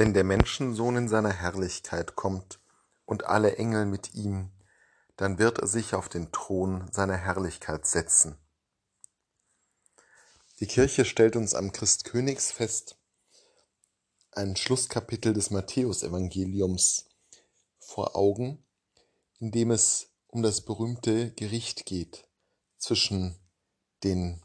[0.00, 2.58] Wenn der Menschensohn in seiner Herrlichkeit kommt
[3.04, 4.50] und alle Engel mit ihm,
[5.16, 8.38] dann wird er sich auf den Thron seiner Herrlichkeit setzen.
[10.58, 12.96] Die Kirche stellt uns am Christkönigsfest
[14.32, 17.10] ein Schlusskapitel des Matthäusevangeliums
[17.78, 18.64] vor Augen,
[19.38, 22.26] in dem es um das berühmte Gericht geht
[22.78, 23.38] zwischen
[24.02, 24.40] den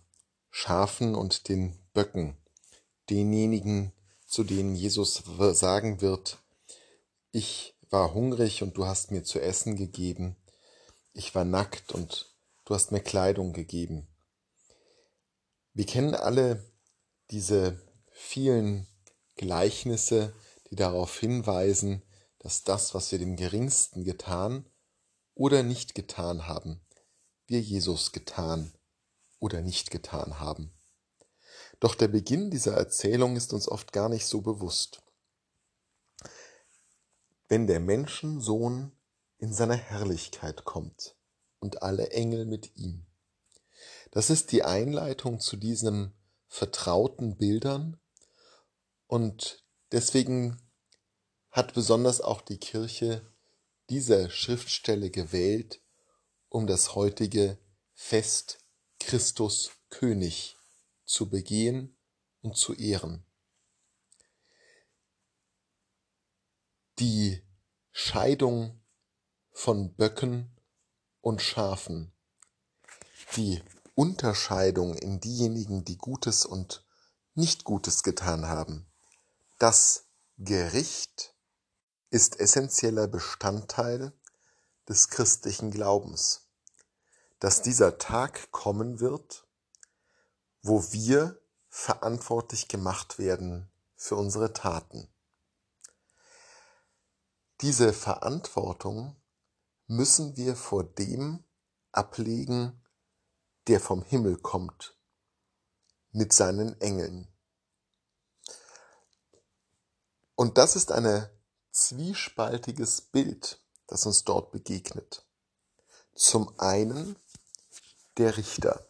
[0.50, 2.36] Schafen und den Böcken,
[3.10, 3.94] denjenigen,
[4.36, 5.24] zu denen Jesus
[5.54, 6.40] sagen wird,
[7.32, 10.36] ich war hungrig und du hast mir zu essen gegeben,
[11.14, 14.10] ich war nackt und du hast mir Kleidung gegeben.
[15.72, 16.70] Wir kennen alle
[17.32, 18.86] diese vielen
[19.36, 20.36] Gleichnisse,
[20.70, 22.04] die darauf hinweisen,
[22.40, 24.70] dass das, was wir dem Geringsten getan
[25.34, 26.86] oder nicht getan haben,
[27.48, 28.74] wir Jesus getan
[29.40, 30.75] oder nicht getan haben.
[31.80, 35.02] Doch der Beginn dieser Erzählung ist uns oft gar nicht so bewusst.
[37.48, 38.92] Wenn der Menschensohn
[39.38, 41.16] in seiner Herrlichkeit kommt
[41.60, 43.06] und alle Engel mit ihm.
[44.12, 46.14] Das ist die Einleitung zu diesen
[46.48, 48.00] vertrauten Bildern
[49.08, 50.62] und deswegen
[51.52, 53.30] hat besonders auch die Kirche
[53.90, 55.82] diese Schriftstelle gewählt,
[56.50, 57.58] um das heutige
[57.94, 58.60] Fest
[59.00, 60.56] Christus König
[61.06, 61.98] zu begehen
[62.42, 63.26] und zu ehren.
[67.00, 67.42] Die
[67.92, 68.82] Scheidung
[69.52, 70.56] von Böcken
[71.22, 72.14] und Schafen,
[73.36, 73.64] die
[73.96, 76.86] Unterscheidung in diejenigen, die Gutes und
[77.34, 78.92] nicht Gutes getan haben,
[79.58, 81.34] das Gericht
[82.10, 84.14] ist essentieller Bestandteil
[84.88, 86.50] des christlichen Glaubens,
[87.40, 89.45] dass dieser Tag kommen wird,
[90.68, 95.08] wo wir verantwortlich gemacht werden für unsere Taten.
[97.62, 99.16] Diese Verantwortung
[99.86, 101.44] müssen wir vor dem
[101.92, 102.84] ablegen,
[103.68, 104.98] der vom Himmel kommt,
[106.12, 107.32] mit seinen Engeln.
[110.34, 111.30] Und das ist ein
[111.70, 115.28] zwiespaltiges Bild, das uns dort begegnet.
[116.16, 117.20] Zum einen
[118.18, 118.90] der Richter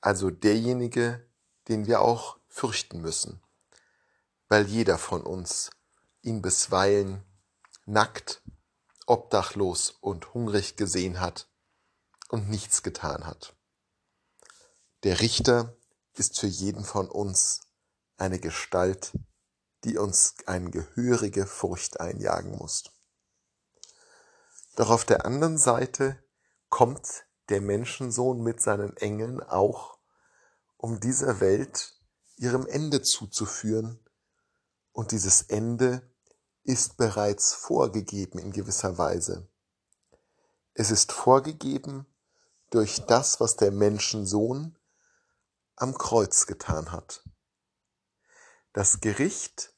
[0.00, 1.28] also derjenige,
[1.68, 3.42] den wir auch fürchten müssen,
[4.48, 5.70] weil jeder von uns
[6.22, 7.24] ihn bisweilen
[7.86, 8.42] nackt,
[9.06, 11.48] obdachlos und hungrig gesehen hat
[12.28, 13.54] und nichts getan hat.
[15.02, 15.76] Der Richter
[16.14, 17.62] ist für jeden von uns
[18.16, 19.12] eine Gestalt,
[19.84, 22.84] die uns eine gehörige Furcht einjagen muss.
[24.76, 26.22] Doch auf der anderen Seite
[26.68, 29.98] kommt der Menschensohn mit seinen Engeln auch,
[30.76, 31.94] um dieser Welt
[32.36, 33.98] ihrem Ende zuzuführen.
[34.92, 36.10] Und dieses Ende
[36.62, 39.48] ist bereits vorgegeben in gewisser Weise.
[40.74, 42.06] Es ist vorgegeben
[42.70, 44.78] durch das, was der Menschensohn
[45.76, 47.24] am Kreuz getan hat.
[48.72, 49.74] Das Gericht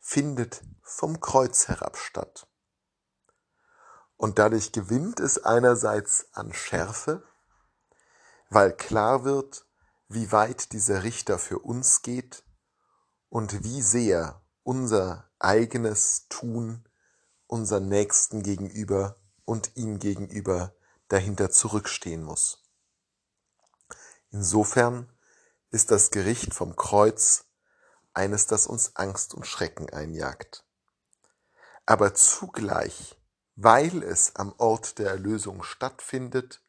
[0.00, 2.48] findet vom Kreuz herab statt.
[4.22, 7.24] Und dadurch gewinnt es einerseits an Schärfe,
[8.50, 9.66] weil klar wird,
[10.06, 12.44] wie weit dieser Richter für uns geht
[13.30, 16.88] und wie sehr unser eigenes Tun
[17.48, 20.72] unser Nächsten gegenüber und ihm gegenüber
[21.08, 22.62] dahinter zurückstehen muss.
[24.30, 25.12] Insofern
[25.70, 27.46] ist das Gericht vom Kreuz
[28.14, 30.64] eines, das uns Angst und Schrecken einjagt.
[31.86, 33.18] Aber zugleich
[33.56, 36.62] weil es am Ort der Erlösung stattfindet,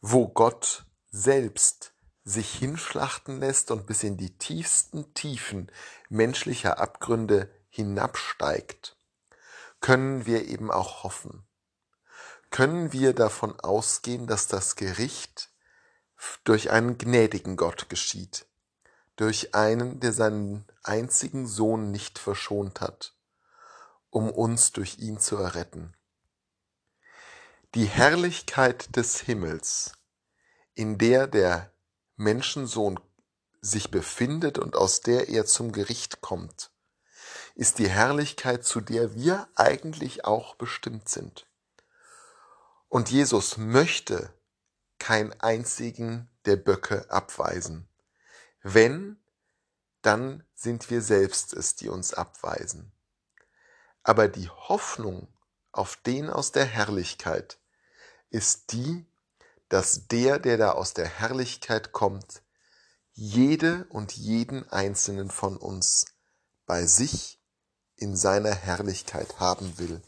[0.00, 1.92] wo Gott selbst
[2.24, 5.70] sich hinschlachten lässt und bis in die tiefsten Tiefen
[6.08, 8.96] menschlicher Abgründe hinabsteigt,
[9.80, 11.46] können wir eben auch hoffen.
[12.50, 15.50] Können wir davon ausgehen, dass das Gericht
[16.44, 18.46] durch einen gnädigen Gott geschieht,
[19.16, 23.14] durch einen, der seinen einzigen Sohn nicht verschont hat,
[24.12, 25.96] um uns durch ihn zu erretten.
[27.74, 29.94] Die Herrlichkeit des Himmels,
[30.74, 31.72] in der der
[32.16, 33.00] Menschensohn
[33.62, 36.70] sich befindet und aus der er zum Gericht kommt,
[37.54, 41.46] ist die Herrlichkeit, zu der wir eigentlich auch bestimmt sind.
[42.88, 44.34] Und Jesus möchte
[44.98, 47.88] keinen einzigen der Böcke abweisen.
[48.62, 49.16] Wenn,
[50.02, 52.91] dann sind wir selbst es, die uns abweisen.
[54.02, 55.28] Aber die Hoffnung
[55.70, 57.58] auf den aus der Herrlichkeit
[58.30, 59.06] ist die,
[59.68, 62.42] dass der, der da aus der Herrlichkeit kommt,
[63.14, 66.06] jede und jeden einzelnen von uns
[66.66, 67.40] bei sich
[67.96, 70.02] in seiner Herrlichkeit haben will,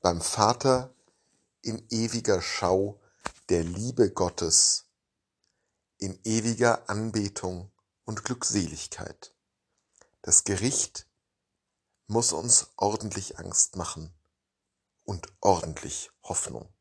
[0.00, 0.94] beim Vater
[1.62, 3.00] in ewiger Schau
[3.48, 4.86] der Liebe Gottes,
[5.98, 7.70] in ewiger Anbetung
[8.04, 9.34] und Glückseligkeit.
[10.22, 11.06] Das Gericht
[12.06, 14.14] muss uns ordentlich Angst machen
[15.04, 16.75] und ordentlich Hoffnung.